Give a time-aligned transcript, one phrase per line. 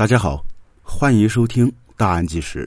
[0.00, 0.42] 大家好，
[0.82, 2.64] 欢迎收听《大案纪实》。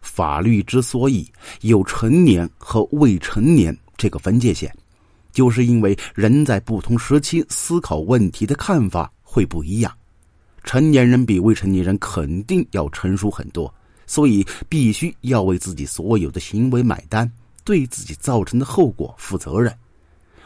[0.00, 4.74] 法律之所以有成年和未成年这个分界线，
[5.30, 9.94] 就是因为人在不同时期思考问题的看法会不一样。
[10.64, 13.70] 成年人比未成年人肯定要成熟很多，
[14.06, 17.30] 所以必须要为自己所有的行为买单，
[17.62, 19.70] 对自己造成的后果负责任。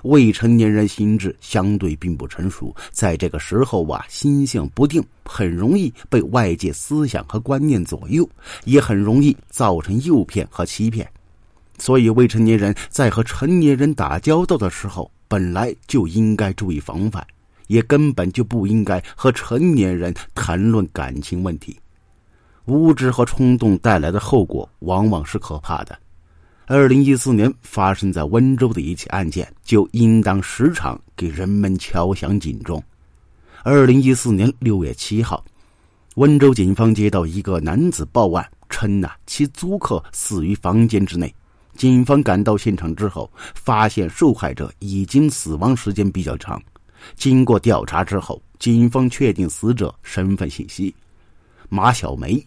[0.07, 8.29] 未成年人心智相对并不成熟，在这个时候啊，心性不定，很容易被外界思想和观念左右，
[8.65, 11.07] 也很容易造成诱骗和欺骗。
[11.79, 17.27] 所以，未成年人在和成年人打交道的时候，本来就应该注意防范，
[17.67, 21.77] 也根本就不应该和成年人谈论感情问题。
[22.65, 25.99] 无知和冲动带来的后果，往往是可怕的。
[26.69, 32.83] 二零一四年发生在温州的一起案件，就应当时常给人们敲响警钟。
[33.63, 35.45] 二零一四年六月七号，
[36.17, 41.33] 温州警方接到一个男子报案，称呐其租客死于房间之内。
[41.77, 46.61] 警方赶到现场之后，发现受害者已经死亡时间比较长。
[47.15, 50.93] 经过调查之后，警方确定死者身份信息：
[51.69, 52.45] 马小梅，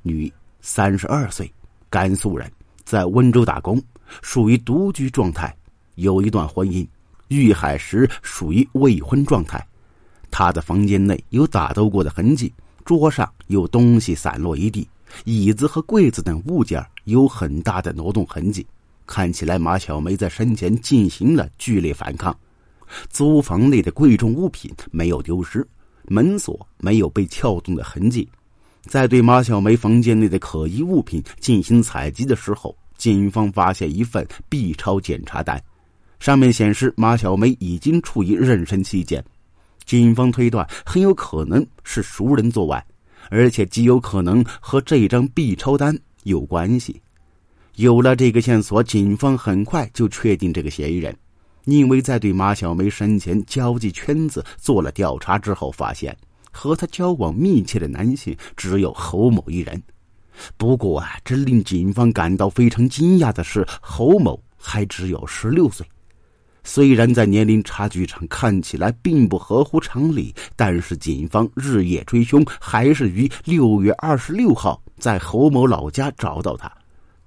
[0.00, 1.52] 女，三十二岁，
[1.90, 2.50] 甘肃人。
[2.88, 3.78] 在温州打工，
[4.22, 5.54] 属于独居状态，
[5.96, 6.88] 有一段婚姻。
[7.28, 9.62] 遇害时属于未婚状态。
[10.30, 12.50] 他的房间内有打斗过的痕迹，
[12.86, 14.88] 桌上有东西散落一地，
[15.26, 18.66] 椅子和柜子等物件有很大的挪动痕迹，
[19.06, 22.34] 看起来马小梅在生前进行了剧烈反抗。
[23.10, 25.68] 租房内的贵重物品没有丢失，
[26.04, 28.26] 门锁没有被撬动的痕迹。
[28.82, 35.62] 在对马小梅房间内的可疑物品进行采集的时候，警方发现一份 B 超检查单，
[36.20, 39.22] 上面显示马小梅已经处于妊娠期间。
[39.84, 42.84] 警方推断很有可能是熟人作案，
[43.30, 47.00] 而且极有可能和这张 B 超单有关系。
[47.76, 51.16] 有了这个线索，警方很快就确定这个嫌疑人，
[51.64, 56.16] 因为在对马小梅生前交际圈子做了调查之后，发现。
[56.58, 59.80] 和他交往密切的男性只有侯某一人，
[60.56, 65.86] 不过啊，这令警方感到非常惊讶的是，侯某还只有十六岁。
[66.64, 76.68] 虽然在年龄差距上看起来并不合乎常理，但是警方日夜追凶，还是于六月二十六号在侯某老家找到他。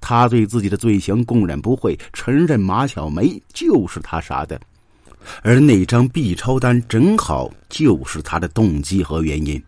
[0.02, 4.60] 他对自己的罪行供认不讳，承认马小梅就是他杀的。
[5.42, 9.62] 而那张 B 超单正好就是他的动机和原因。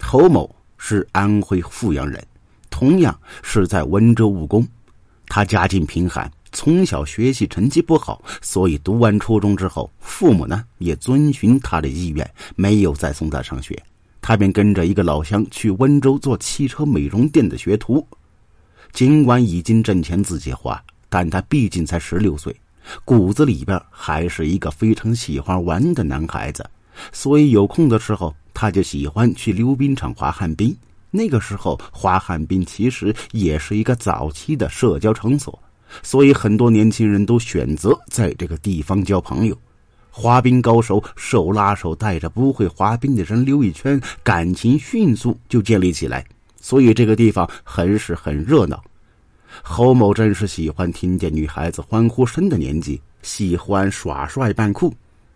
[0.00, 2.22] 侯某是安徽阜阳人，
[2.70, 4.66] 同样是在温州务工。
[5.26, 13.82] 他家境贫寒，从小学习成绩不好，所以读完初中之后，父母呢也遵循他的意愿，没有再送他上学。
[14.20, 18.06] 他便跟着一个老乡去温州做汽车美容店的学徒。
[18.92, 22.54] 尽管已经挣钱自己花，但他毕竟才十六岁。
[23.04, 26.64] 骨子里边还是一个非常喜欢玩的男孩子，
[27.12, 30.76] 所以有空的时候他就喜欢去溜冰场滑旱冰。
[31.10, 35.56] 那个时候滑旱冰其实也是一个早期的社交场所，
[36.02, 39.56] 所以很多年轻人都选择在这个地方交朋友。
[40.10, 46.24] 滑冰高手手拉手带着不会滑冰的人溜一圈，感情迅速就建立起来，
[46.60, 48.82] 所以这个地方很是很热闹。
[49.62, 54.92] 侯某正是喜欢听见女孩子欢呼声的年纪，喜欢耍帅扮酷，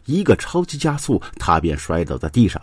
[0.06, 2.60] 一个超级加速，他便摔倒在地上。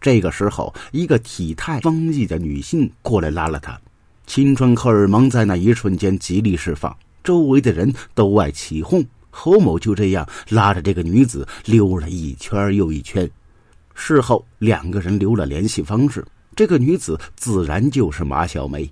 [0.00, 3.80] 这个时候，一个体态丰腴的女性过来拉了他，
[4.26, 9.04] 青春荷尔蒙在那一瞬间极力释放，周围的人都爱起哄。
[9.30, 13.28] 侯某就这样拉着这个女子溜了一圈又一圈。
[13.94, 16.24] 事后，两个人留了联系方式，
[16.54, 18.88] 这个女子自然就是马小梅。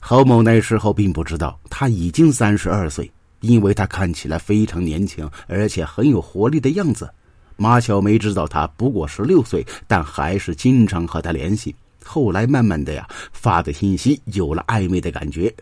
[0.00, 7.10] 侯某那时候并不知道他已经三十二岁，因为他看起来非常年轻，而且很有活力的样子。
[7.56, 11.74] 马小梅知道他不过十六岁，但还是经常和他联系。
[12.04, 15.52] 后来慢慢的呀，发的信息有了暧昧的感觉。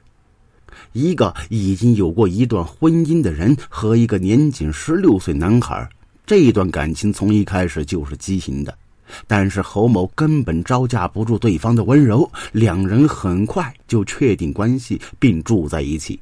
[0.93, 5.88] 一个已经有过一段婚姻的人和一个年仅十六岁男孩，
[6.26, 8.76] 这段感情从一开始就是畸形的。
[9.27, 16.21] 但是侯某根本招架不住对方的温柔，两人很快就确定关系，并住在一起。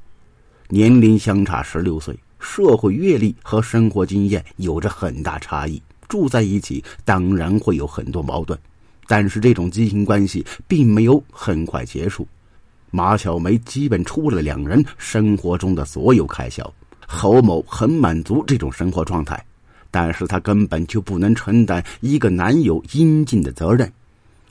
[0.68, 8.58] 年龄相差十六岁，社会阅历和生活经验有着很大差异，住在一起当然会有很多矛盾。
[9.06, 12.26] 但是这种畸形关系并没有很快结束，
[12.90, 16.72] 马小梅基本出了两人生活中的所有开销，
[17.06, 19.44] 侯某很满足这种生活状态。
[19.92, 23.92] 但是他根本就不能承担一个男友应尽的责任。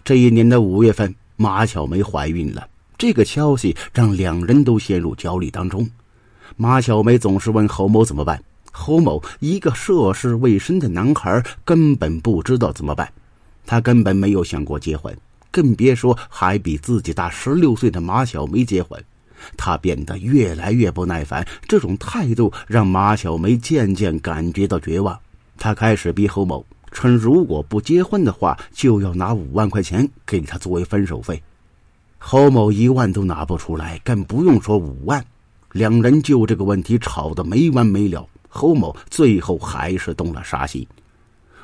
[0.06, 2.66] 这一年的五月份，马小梅怀孕了。
[2.98, 5.90] 这个消息让两人都陷入焦虑当中。
[6.56, 8.42] 马小梅总是问侯某怎么办，
[8.72, 13.12] 侯某一个涉世未深的男孩根本不知道怎么办。
[13.66, 15.16] 他根本没有想过结婚，
[15.50, 19.04] 更别说还比自己大十六岁的马小梅结婚。
[19.58, 25.20] 他变得越来越不耐烦，这种态度让马小梅渐渐感觉到绝望。
[25.62, 31.40] 他开始逼侯某，称如果不结婚的话，就要拿五万块钱给他作为分手费。
[32.18, 35.24] 侯某一万都拿不出来，更不用说五万。
[35.74, 38.28] 两人就这个问题吵得没完没了。
[38.50, 40.84] 侯某最后还是动了杀心。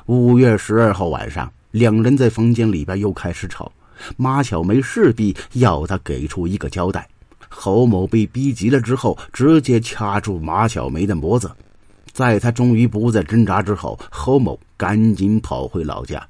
[0.06, 3.72] 五月十二号晚上，两人在房间里边又开始吵。
[4.16, 7.08] 马小梅势必要他给出一个交代。
[7.48, 11.50] 侯某被逼急了之后，直接掐住马小梅的脖子。
[12.18, 16.20] 在他终于不再挣扎之后，侯某赶紧跑回老家。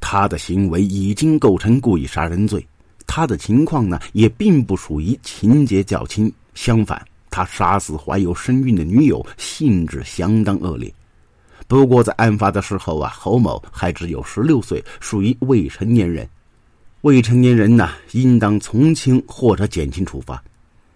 [0.00, 2.66] 他的行为已经构成故意杀人罪。
[3.06, 6.98] 他的情况呢，也并不属于情节较轻，相反，
[7.28, 10.90] 他杀死怀有身孕的女友，性质相当恶劣。
[11.68, 16.26] 不过，在案发的时候啊，侯某还只有十六岁，属于未成年人。
[17.02, 20.42] 未成年人呢，应当从轻或者减轻处罚。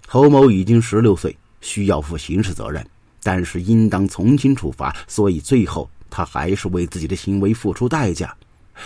[0.08, 2.82] 侯某已经十六岁，需要负刑事责任，
[3.24, 8.32] 但是应当从轻处罚，所以最后他还是为自己的行为付出代价。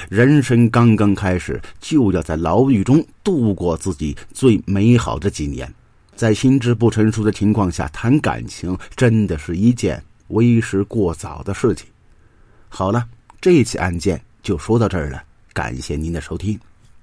[0.08, 5.70] 人生刚刚开始，就要在牢狱中度过自己最美好的几年。
[6.14, 11.86] 在心智不成熟的情况下谈感情，真的是一件为时过早的事情。
[12.68, 13.06] 好了，
[13.40, 16.58] 这起案件就说到这儿了，感谢您的收听。